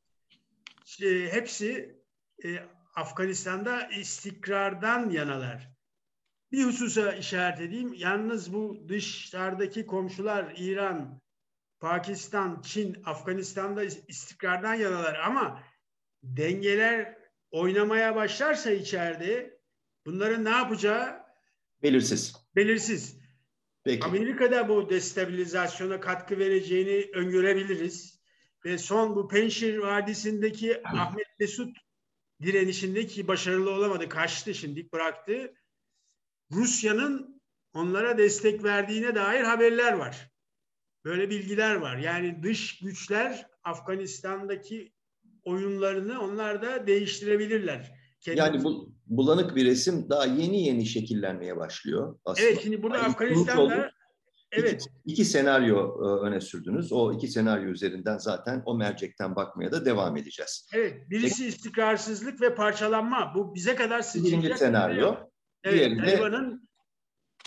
[1.03, 1.97] E, hepsi
[2.45, 2.59] e,
[2.95, 5.71] Afganistan'da istikrardan yanalar.
[6.53, 7.95] Bir hususa işaret edeyim.
[7.95, 11.21] Yalnız bu dışlardaki komşular İran,
[11.81, 15.63] Pakistan, Çin, Afganistan'da istikrardan yanalar ama
[16.23, 17.19] dengeler
[17.51, 19.61] oynamaya başlarsa içeride
[20.07, 21.23] bunların ne yapacağı
[21.83, 22.37] belirsiz.
[22.57, 23.21] Belirsiz.
[23.85, 24.05] Peki.
[24.05, 28.21] Amerika'da bu destabilizasyona katkı vereceğini öngörebiliriz.
[28.65, 31.77] Ve son bu Penşir Vadisi'ndeki Ahmet Mesut
[32.43, 34.09] direnişindeki başarılı olamadı.
[34.09, 35.55] Kaçtı şimdi bıraktı.
[36.53, 37.43] Rusya'nın
[37.75, 40.31] onlara destek verdiğine dair haberler var.
[41.05, 41.97] Böyle bilgiler var.
[41.97, 44.93] Yani dış güçler Afganistan'daki
[45.45, 47.93] oyunlarını onlar da değiştirebilirler.
[48.21, 48.47] Kendimiz...
[48.47, 52.49] Yani bu bulanık bir resim daha yeni yeni şekillenmeye başlıyor aslında.
[52.49, 53.93] Evet şimdi burada yani Afganistan'da
[54.53, 54.83] evet.
[54.83, 56.93] İki, iki senaryo e, öne sürdünüz.
[56.93, 60.69] O iki senaryo üzerinden zaten o mercekten bakmaya da devam edeceğiz.
[60.75, 61.11] Evet.
[61.11, 63.33] Birisi istikrarsızlık ve parçalanma.
[63.35, 64.43] Bu bize kadar sıçrayacak.
[64.43, 65.17] Birinci senaryo.
[65.65, 65.99] Evet.
[65.99, 66.69] Taliban'ın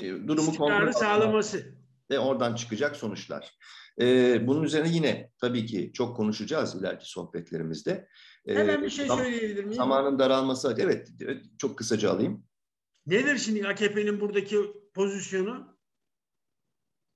[0.02, 1.73] e, durumu kontrol sağlaması
[2.12, 3.58] ve oradan çıkacak sonuçlar.
[4.02, 8.08] Ee, bunun üzerine yine tabii ki çok konuşacağız ileriki sohbetlerimizde.
[8.46, 9.74] Ee, Hemen bir şey söyleyebilir miyim?
[9.74, 12.46] Zamanın daralması, evet, evet çok kısaca alayım.
[13.06, 14.58] Nedir şimdi AKP'nin buradaki
[14.94, 15.78] pozisyonu?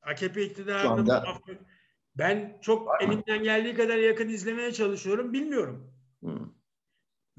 [0.02, 1.26] AKP iktidarının anda...
[2.16, 5.94] ben çok elimden geldiği kadar yakın izlemeye çalışıyorum, bilmiyorum.
[6.20, 6.58] Hmm.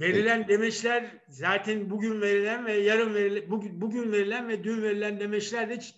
[0.00, 0.48] Verilen Peki.
[0.48, 5.76] demeçler zaten bugün verilen ve yarın verilen, bugün, bugün verilen ve dün verilen demeçler de
[5.76, 5.94] hiç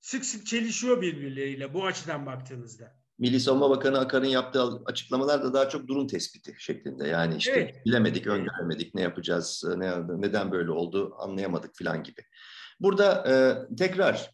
[0.00, 2.98] sık sık çelişiyor birbirleriyle bu açıdan baktığınızda.
[3.18, 7.08] Milli Savunma Bakanı Akar'ın yaptığı açıklamalar da daha çok durum tespiti şeklinde.
[7.08, 7.86] Yani işte evet.
[7.86, 12.20] bilemedik, öngöremedik, ne yapacağız, ne, neden böyle oldu anlayamadık falan gibi.
[12.80, 13.34] Burada e,
[13.76, 14.30] tekrar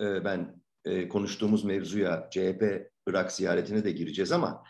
[0.00, 2.62] e, ben e, konuştuğumuz mevzuya CHP
[3.06, 4.64] Irak ziyaretine de gireceğiz ama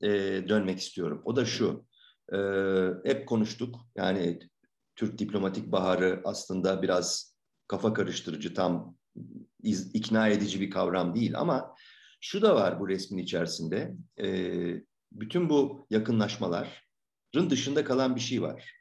[0.00, 0.08] e,
[0.48, 1.22] dönmek istiyorum.
[1.24, 1.86] O da şu,
[2.32, 2.38] e,
[3.04, 4.38] hep konuştuk yani
[4.96, 7.36] Türk diplomatik baharı aslında biraz
[7.68, 8.96] kafa karıştırıcı, tam
[9.62, 11.74] iz, ikna edici bir kavram değil ama
[12.20, 13.94] şu da var bu resmin içerisinde.
[14.20, 14.26] E,
[15.12, 18.72] bütün bu yakınlaşmaların dışında kalan bir şey var.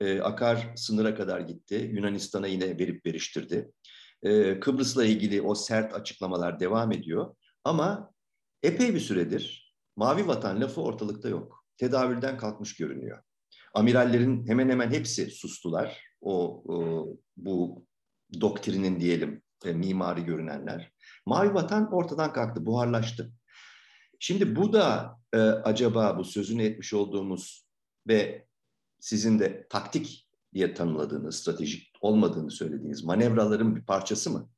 [0.00, 1.90] E, Akar sınıra kadar gitti.
[1.92, 3.70] Yunanistan'a yine verip veriştirdi.
[4.22, 7.36] E, Kıbrıs'la ilgili o sert açıklamalar devam ediyor.
[7.64, 8.10] Ama
[8.62, 11.64] epey bir süredir mavi vatan lafı ortalıkta yok.
[11.76, 13.22] Tedavülden kalkmış görünüyor.
[13.74, 16.02] Amirallerin hemen hemen hepsi sustular.
[16.20, 17.86] O, o bu
[18.40, 20.92] doktrinin diyelim e, mimari görünenler.
[21.26, 23.32] Mavi vatan ortadan kalktı, buharlaştı.
[24.18, 27.68] Şimdi bu da e, acaba bu sözünü etmiş olduğumuz
[28.08, 28.46] ve
[29.00, 34.50] sizin de taktik diye tanımladığınız, stratejik olmadığını söylediğiniz manevraların bir parçası mı?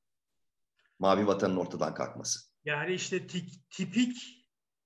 [0.99, 2.41] Mavi vatanın ortadan kalkması.
[2.65, 3.27] Yani işte
[3.71, 4.37] tipik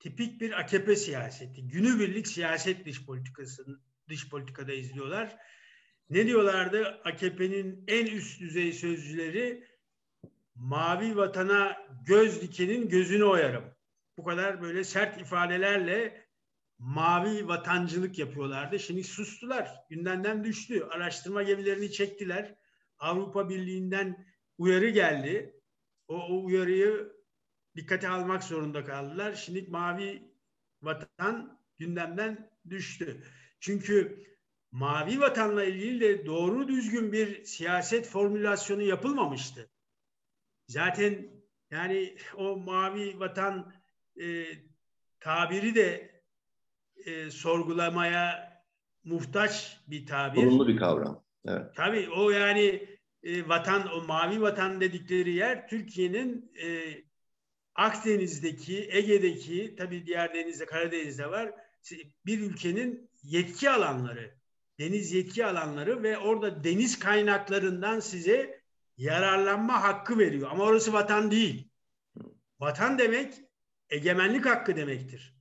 [0.00, 1.68] tipik bir AKP siyaseti.
[1.68, 5.36] Günübirlik siyaset dış politikasının dış politikada izliyorlar.
[6.10, 7.00] Ne diyorlardı?
[7.04, 9.64] AKP'nin en üst düzey sözcüleri
[10.60, 13.64] mavi vatana göz dikenin gözünü oyarım.
[14.18, 16.26] Bu kadar böyle sert ifadelerle
[16.78, 18.78] mavi vatancılık yapıyorlardı.
[18.78, 19.70] Şimdi sustular.
[19.90, 20.84] Gündemden düştü.
[20.90, 22.54] Araştırma gemilerini çektiler.
[22.98, 24.26] Avrupa Birliği'nden
[24.58, 25.60] uyarı geldi.
[26.08, 27.12] O, o uyarıyı
[27.76, 29.34] dikkate almak zorunda kaldılar.
[29.34, 30.22] Şimdi mavi
[30.82, 33.24] vatan gündemden düştü.
[33.60, 34.24] Çünkü
[34.72, 39.70] mavi vatanla ilgili de doğru düzgün bir siyaset formülasyonu yapılmamıştı.
[40.70, 41.28] Zaten
[41.70, 43.72] yani o mavi vatan
[44.20, 44.44] e,
[45.20, 46.22] tabiri de
[47.06, 48.52] e, sorgulamaya
[49.04, 50.36] muhtaç bir tabir.
[50.36, 51.24] Sorunlu bir kavram.
[51.48, 51.62] Evet.
[51.76, 52.88] Tabii o yani
[53.22, 56.94] e, vatan, o mavi vatan dedikleri yer Türkiye'nin e,
[57.74, 61.52] Akdeniz'deki, Ege'deki, tabii diğer denizde, Karadeniz'de var.
[62.26, 64.34] Bir ülkenin yetki alanları,
[64.78, 68.59] deniz yetki alanları ve orada deniz kaynaklarından size
[69.00, 70.48] yararlanma hakkı veriyor.
[70.50, 71.68] Ama orası vatan değil.
[72.60, 73.34] Vatan demek
[73.90, 75.34] egemenlik hakkı demektir.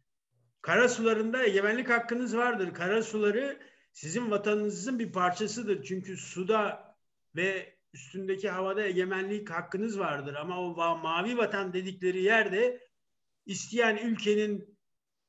[0.61, 2.73] Kara sularında egemenlik hakkınız vardır.
[2.73, 3.59] Kara suları
[3.93, 5.83] sizin vatanınızın bir parçasıdır.
[5.83, 6.95] Çünkü suda
[7.35, 10.35] ve üstündeki havada egemenlik hakkınız vardır.
[10.35, 12.87] Ama o mavi vatan dedikleri yerde
[13.45, 14.77] isteyen ülkenin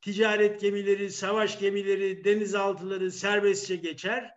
[0.00, 4.30] ticaret gemileri, savaş gemileri, denizaltıları serbestçe geçer.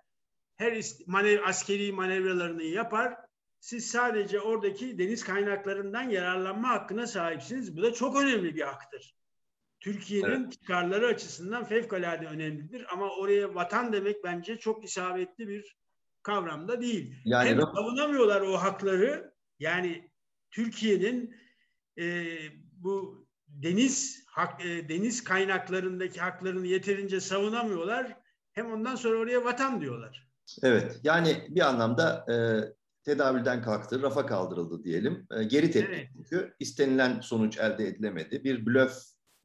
[0.55, 3.22] Her manev askeri manevralarını yapar.
[3.63, 7.77] Siz sadece oradaki deniz kaynaklarından yararlanma hakkına sahipsiniz.
[7.77, 9.15] Bu da çok önemli bir haktır.
[9.79, 10.51] Türkiye'nin evet.
[10.51, 12.85] çıkarları açısından fevkalade önemlidir.
[12.93, 15.77] Ama oraya vatan demek bence çok isabetli bir
[16.23, 17.15] kavramda değil.
[17.25, 19.33] Yani Hem savunamıyorlar o hakları.
[19.59, 20.11] Yani
[20.51, 21.35] Türkiye'nin
[21.99, 22.35] e,
[22.71, 28.17] bu deniz hak, e, deniz kaynaklarındaki haklarını yeterince savunamıyorlar.
[28.51, 30.27] Hem ondan sonra oraya vatan diyorlar.
[30.63, 30.99] Evet.
[31.03, 32.35] Yani bir anlamda e,
[33.03, 35.27] tedavülden kalktı, rafa kaldırıldı diyelim.
[35.31, 36.09] E, geri tepki evet.
[36.13, 38.43] çünkü istenilen sonuç elde edilemedi.
[38.43, 38.97] Bir blöf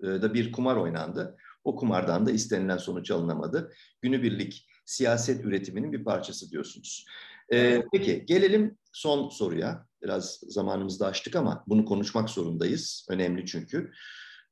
[0.02, 1.36] e, da bir kumar oynandı.
[1.64, 3.72] O kumardan da istenilen sonuç alınamadı.
[4.02, 7.06] Günübirlik siyaset üretiminin bir parçası diyorsunuz.
[7.52, 9.86] Ee, peki gelelim son soruya.
[10.02, 13.06] Biraz zamanımızda açtık ama bunu konuşmak zorundayız.
[13.10, 13.90] Önemli çünkü.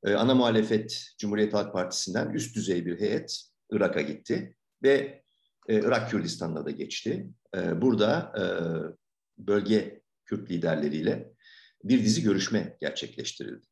[0.04, 5.22] Ee, ana muhalefet Cumhuriyet Halk Partisi'nden üst düzey bir heyet Irak'a gitti ve
[5.68, 7.28] e, Irak Kürdistan'ına da geçti.
[7.56, 8.44] E, burada e,
[9.46, 11.32] bölge Kürt liderleriyle
[11.84, 13.66] bir dizi görüşme gerçekleştirildi.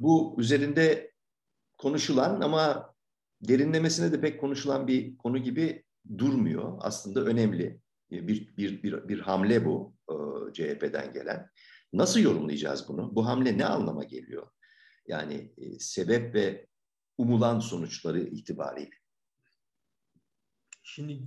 [0.00, 1.12] Bu üzerinde
[1.78, 2.94] konuşulan ama
[3.40, 5.84] derinlemesine de pek konuşulan bir konu gibi
[6.18, 6.78] durmuyor.
[6.80, 7.80] Aslında önemli
[8.10, 10.14] bir, bir, bir, bir hamle bu e,
[10.52, 11.50] CHP'den gelen.
[11.92, 13.16] Nasıl yorumlayacağız bunu?
[13.16, 14.46] Bu hamle ne anlama geliyor?
[15.06, 16.66] Yani e, sebep ve
[17.18, 18.99] umulan sonuçları itibariyle.
[20.94, 21.22] Şimdi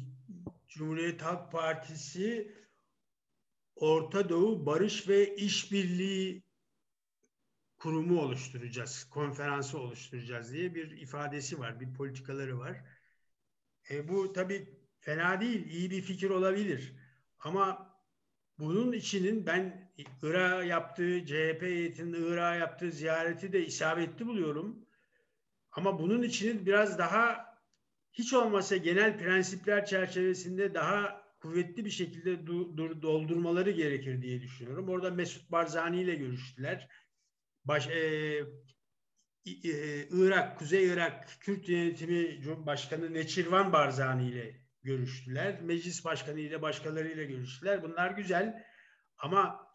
[0.68, 2.52] Cumhuriyet Halk Partisi
[3.76, 6.44] Orta Doğu Barış ve İşbirliği
[7.78, 12.84] kurumu oluşturacağız, konferansı oluşturacağız diye bir ifadesi var, bir politikaları var.
[13.90, 16.94] E, bu tabii fena değil, iyi bir fikir olabilir.
[17.40, 17.96] Ama
[18.60, 24.86] bunun içinin ben Irak'a yaptığı, CHP heyetinin Irak'a yaptığı ziyareti de isabetli buluyorum.
[25.72, 27.53] Ama bunun içinin biraz daha
[28.14, 32.48] hiç olmasa genel prensipler çerçevesinde daha kuvvetli bir şekilde
[33.02, 34.90] doldurmaları gerekir diye düşünüyorum.
[34.90, 36.90] Orada Mesut Barzani ile görüştüler.
[37.66, 38.00] Baş, e,
[39.46, 45.62] e, Irak, Kuzey Irak Kürt Yönetimi Başkanı Neçirvan Barzani ile görüştüler.
[45.62, 47.84] Meclis Başkanı ile başkalarıyla görüştüler.
[47.84, 48.66] Bunlar güzel
[49.18, 49.68] ama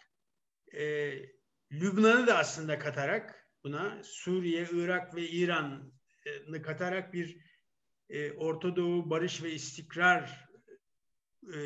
[0.73, 1.13] e,
[1.73, 7.48] Lübnan'ı da aslında katarak buna Suriye, Irak ve İran'ı katarak bir
[8.09, 10.49] e, Orta Doğu Barış ve İstikrar
[11.55, 11.59] e,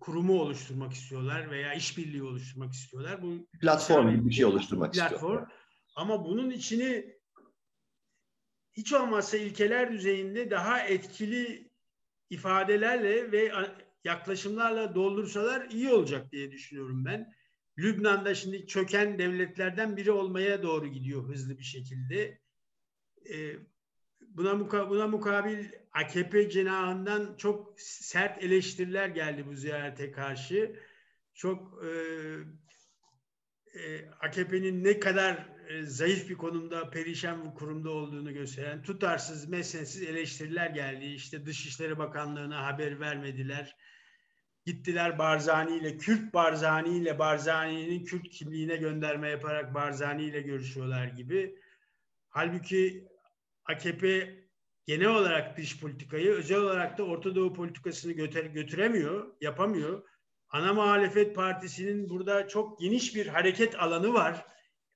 [0.00, 3.22] kurumu oluşturmak istiyorlar veya işbirliği oluşturmak istiyorlar.
[3.22, 5.14] Bu platform gibi bir şey oluşturmak platform.
[5.14, 5.52] istiyorlar.
[5.96, 7.14] Ama bunun içini
[8.72, 11.70] hiç olmazsa ilkeler düzeyinde daha etkili
[12.30, 13.52] ifadelerle ve
[14.04, 17.34] yaklaşımlarla doldursalar iyi olacak diye düşünüyorum ben.
[17.78, 22.40] Lübnan'da şimdi çöken devletlerden biri olmaya doğru gidiyor hızlı bir şekilde.
[23.32, 23.56] Ee,
[24.34, 30.76] buna, muka, buna mukabil AKP cenahından çok sert eleştiriler geldi bu ziyarete karşı.
[31.34, 31.90] Çok e,
[33.74, 40.02] e, AKP'nin ne kadar e, zayıf bir konumda, perişan bir kurumda olduğunu gösteren tutarsız, mesnetsiz
[40.02, 41.04] eleştiriler geldi.
[41.04, 43.76] İşte Dışişleri Bakanlığı'na haber vermediler.
[44.66, 51.58] Gittiler Barzani ile, Kürt Barzani ile, Barzani'nin Kürt kimliğine gönderme yaparak Barzani ile görüşüyorlar gibi.
[52.28, 53.08] Halbuki
[53.64, 54.34] AKP
[54.86, 60.08] genel olarak dış politikayı, özel olarak da Orta Doğu politikasını götür götüremiyor, yapamıyor.
[60.48, 64.46] Ana muhalefet partisinin burada çok geniş bir hareket alanı var.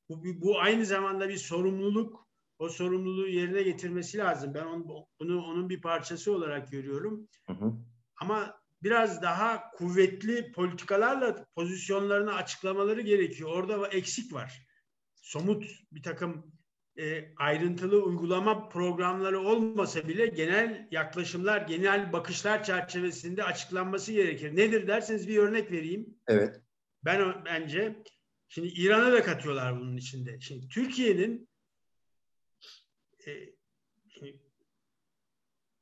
[0.08, 2.28] Bu, bu aynı zamanda bir sorumluluk.
[2.58, 4.54] O sorumluluğu yerine getirmesi lazım.
[4.54, 7.28] Ben onu, bunu onun bir parçası olarak görüyorum.
[7.46, 7.72] Hı hı.
[8.16, 13.50] Ama biraz daha kuvvetli politikalarla pozisyonlarını açıklamaları gerekiyor.
[13.50, 14.66] Orada eksik var.
[15.14, 16.57] Somut bir takım
[16.98, 24.56] e, ayrıntılı uygulama programları olmasa bile genel yaklaşımlar, genel bakışlar çerçevesinde açıklanması gerekir.
[24.56, 26.18] Nedir derseniz bir örnek vereyim.
[26.26, 26.60] Evet.
[27.04, 28.02] Ben bence
[28.48, 30.40] şimdi İran'a da katıyorlar bunun içinde.
[30.40, 31.48] Şimdi Türkiye'nin
[33.26, 33.30] e,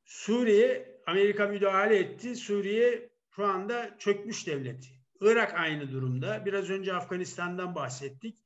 [0.05, 2.35] Suriye Amerika müdahale etti.
[2.35, 4.87] Suriye şu anda çökmüş devleti.
[5.21, 6.45] Irak aynı durumda.
[6.45, 8.37] Biraz önce Afganistan'dan bahsettik.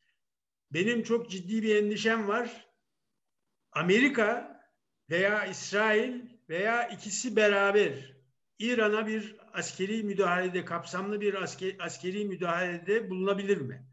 [0.74, 2.68] Benim çok ciddi bir endişem var.
[3.72, 4.62] Amerika
[5.10, 8.22] veya İsrail veya ikisi beraber
[8.60, 13.86] İran'a bir askeri müdahalede, kapsamlı bir asker, askeri müdahalede bulunabilir mi?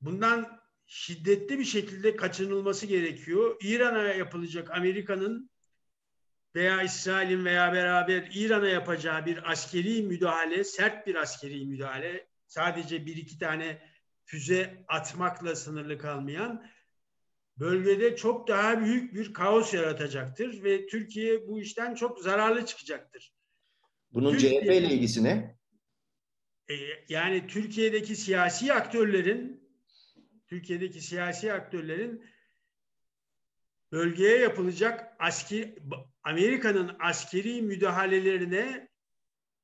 [0.00, 3.56] Bundan şiddetli bir şekilde kaçınılması gerekiyor.
[3.62, 5.50] İran'a yapılacak Amerika'nın
[6.54, 13.16] veya İsrail'in veya beraber İran'a yapacağı bir askeri müdahale, sert bir askeri müdahale, sadece bir
[13.16, 13.95] iki tane
[14.26, 16.66] füze atmakla sınırlı kalmayan
[17.56, 23.34] bölgede çok daha büyük bir kaos yaratacaktır ve Türkiye bu işten çok zararlı çıkacaktır.
[24.12, 25.56] Bunun Türkiye, CHP ile ilgisi ne?
[26.68, 26.74] E,
[27.08, 29.70] yani Türkiye'deki siyasi aktörlerin
[30.48, 32.24] Türkiye'deki siyasi aktörlerin
[33.92, 35.74] bölgeye yapılacak asker
[36.22, 38.88] Amerika'nın askeri müdahalelerine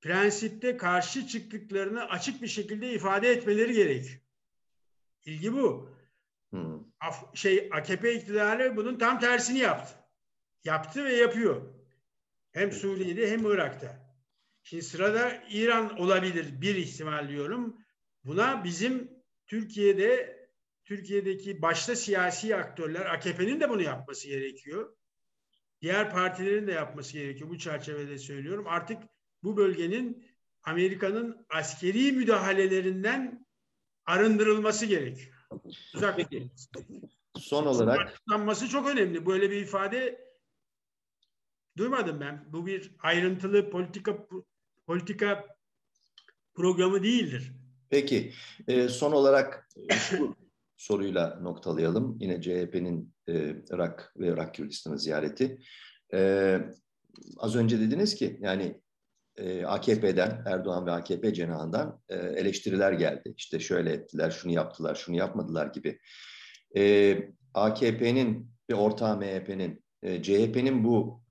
[0.01, 4.22] prensipte karşı çıktıklarını açık bir şekilde ifade etmeleri gerekiyor.
[5.25, 5.91] İlgi bu.
[6.51, 6.79] Hmm.
[7.01, 9.95] Af, şey AKP iktidarı bunun tam tersini yaptı.
[10.65, 11.63] Yaptı ve yapıyor.
[12.53, 14.03] Hem Suriye'de hem Irak'ta.
[14.63, 17.77] Şimdi sırada İran olabilir bir ihtimal diyorum.
[18.25, 19.11] Buna bizim
[19.47, 20.43] Türkiye'de
[20.85, 24.97] Türkiye'deki başta siyasi aktörler AKP'nin de bunu yapması gerekiyor.
[25.81, 27.51] Diğer partilerin de yapması gerekiyor.
[27.51, 28.65] Bu çerçevede söylüyorum.
[28.69, 29.03] Artık
[29.43, 30.27] bu bölgenin
[30.63, 33.47] Amerika'nın askeri müdahalelerinden
[34.07, 35.33] arındırılması gerekiyor.
[35.95, 36.51] Uzak Peki,
[37.39, 39.27] son olarak açıklanması çok önemli.
[39.27, 40.29] Böyle bir ifade
[41.77, 42.45] duymadım ben.
[42.53, 44.27] Bu bir ayrıntılı politika
[44.87, 45.47] politika
[46.55, 47.53] programı değildir.
[47.91, 48.33] Peki
[48.69, 50.37] e, son olarak şu
[50.77, 52.17] soruyla noktalayalım.
[52.21, 55.59] Yine CHP'nin e, Irak ve Irak Kürdistan'ı ziyareti.
[56.13, 56.61] E,
[57.37, 58.81] az önce dediniz ki yani
[59.37, 63.35] e, AKP'den, Erdoğan ve AKP cenahından e, eleştiriler geldi.
[63.37, 65.99] İşte şöyle ettiler, şunu yaptılar, şunu yapmadılar gibi.
[66.77, 67.17] E,
[67.55, 71.23] AKP'nin ve ortağı MHP'nin, e, CHP'nin bu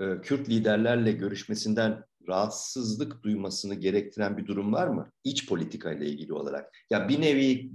[0.00, 5.10] e, Kürt liderlerle görüşmesinden rahatsızlık duymasını gerektiren bir durum var mı?
[5.24, 6.76] İç politika ile ilgili olarak.
[6.90, 7.70] Ya bir nevi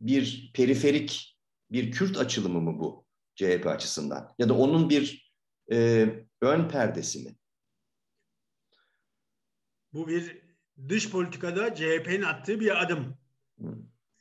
[0.00, 1.36] bir periferik
[1.70, 3.04] bir Kürt açılımı mı bu
[3.34, 4.34] CHP açısından?
[4.38, 5.32] Ya da onun bir
[5.72, 6.08] e,
[6.40, 7.36] ön perdesi mi?
[9.96, 10.38] Bu bir
[10.88, 13.14] dış politikada CHP'nin attığı bir adım.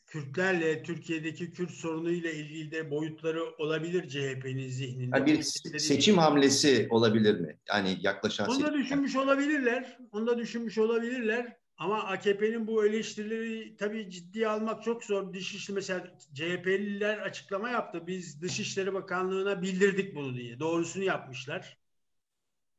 [0.06, 5.18] Kürtlerle, Türkiye'deki Kürt sorunuyla ilgili de boyutları olabilir CHP'nin zihninde.
[5.18, 5.44] Yani bir
[5.80, 7.60] seçim hamlesi olabilir mi?
[7.70, 9.98] Yani yaklaşan Onu da düşünmüş olabilirler.
[10.12, 11.58] Onu da düşünmüş olabilirler.
[11.78, 15.34] Ama AKP'nin bu eleştirileri tabii ciddiye almak çok zor.
[15.34, 18.08] Dışişleri mesela CHP'liler açıklama yaptı.
[18.08, 20.60] Biz Dışişleri Bakanlığı'na bildirdik bunu diye.
[20.60, 21.78] Doğrusunu yapmışlar.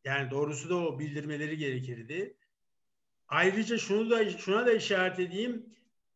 [0.05, 2.37] Yani doğrusu da o bildirmeleri gerekirdi.
[3.29, 5.67] Ayrıca şunu da şuna da işaret edeyim.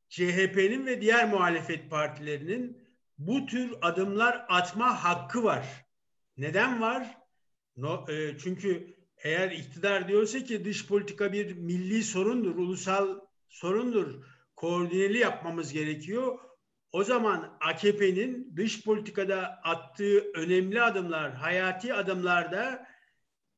[0.08, 2.78] CHP'nin ve diğer muhalefet partilerinin
[3.18, 5.86] bu tür adımlar atma hakkı var.
[6.36, 7.18] Neden var?
[7.76, 14.24] No, e, çünkü eğer iktidar diyorsa ki dış politika bir milli sorundur, ulusal sorundur,
[14.56, 16.38] koordineli yapmamız gerekiyor.
[16.92, 22.86] O zaman AKP'nin dış politikada attığı önemli adımlar, hayati adımlarda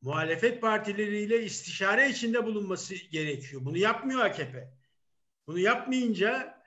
[0.03, 3.65] muhalefet partileriyle istişare içinde bulunması gerekiyor.
[3.65, 4.71] Bunu yapmıyor AKP.
[5.47, 6.63] Bunu yapmayınca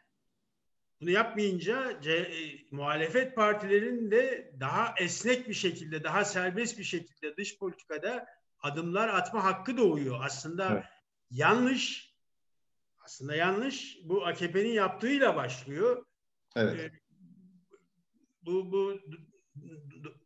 [1.02, 2.26] bunu yapmayınca e,
[2.72, 8.26] muhalefet partilerinin de daha esnek bir şekilde, daha serbest bir şekilde dış politikada
[8.60, 10.20] adımlar atma hakkı doğuyor.
[10.24, 10.84] Aslında evet.
[11.32, 12.16] yanlış
[13.04, 16.06] aslında yanlış bu AKP'nin yaptığıyla başlıyor.
[16.56, 16.80] Evet.
[16.80, 16.92] Ee,
[18.42, 19.00] bu bu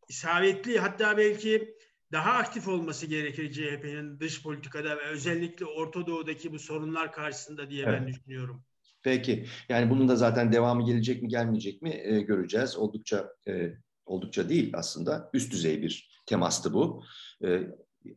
[0.07, 1.77] isabetli hatta belki
[2.11, 7.83] daha aktif olması gerekir CHP'nin dış politikada ve özellikle Orta Doğu'daki bu sorunlar karşısında diye
[7.83, 8.01] evet.
[8.01, 8.63] ben düşünüyorum.
[9.03, 9.45] Peki.
[9.69, 12.77] Yani bunun da zaten devamı gelecek mi gelmeyecek mi e, göreceğiz.
[12.77, 13.73] Oldukça e,
[14.05, 17.03] oldukça değil aslında üst düzey bir temastı bu.
[17.45, 17.67] E,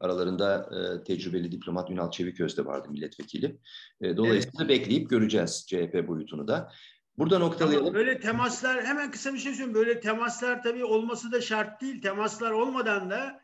[0.00, 3.58] aralarında e, tecrübeli diplomat Ünal Çeviköz de vardı milletvekili.
[4.00, 4.68] E, dolayısıyla evet.
[4.68, 6.72] bekleyip göreceğiz CHP boyutunu da.
[7.18, 7.86] Burada noktalayalım.
[7.86, 9.74] Ama böyle temaslar hemen kısa bir şey söyleyeyim.
[9.74, 12.02] Böyle temaslar tabii olması da şart değil.
[12.02, 13.41] Temaslar olmadan da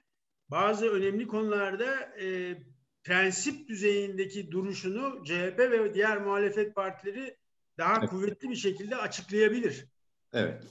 [0.51, 2.57] bazı önemli konularda e,
[3.05, 7.37] prensip düzeyindeki duruşunu CHP ve diğer muhalefet partileri
[7.79, 8.11] daha evet.
[8.11, 9.87] kuvvetli bir şekilde açıklayabilir.
[10.33, 10.65] Evet.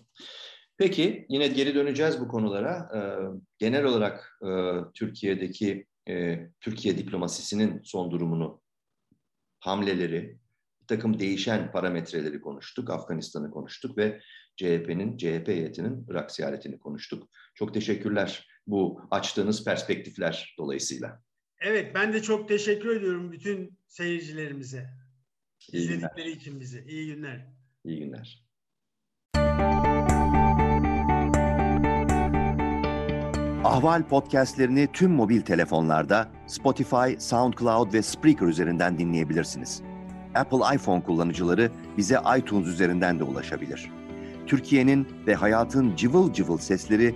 [0.77, 2.89] Peki yine geri döneceğiz bu konulara.
[2.95, 2.99] Ee,
[3.57, 4.49] genel olarak e,
[4.93, 8.61] Türkiye'deki e, Türkiye diplomasisinin son durumunu,
[9.59, 10.37] hamleleri,
[10.81, 12.89] bir takım değişen parametreleri konuştuk.
[12.89, 14.21] Afganistan'ı konuştuk ve
[14.55, 17.29] CHP'nin, CHP heyetinin Irak ziyaretini konuştuk.
[17.55, 21.23] Çok teşekkürler bu açtığınız perspektifler dolayısıyla.
[21.59, 24.89] Evet ben de çok teşekkür ediyorum bütün seyircilerimize.
[25.71, 26.35] İyi İzledikleri günler.
[26.35, 26.85] için bizi.
[26.87, 27.47] İyi günler.
[27.85, 28.47] İyi günler.
[33.63, 39.81] Ahval podcastlerini tüm mobil telefonlarda Spotify, SoundCloud ve Spreaker üzerinden dinleyebilirsiniz.
[40.35, 43.91] Apple iPhone kullanıcıları bize iTunes üzerinden de ulaşabilir.
[44.47, 47.15] Türkiye'nin ve hayatın cıvıl cıvıl sesleri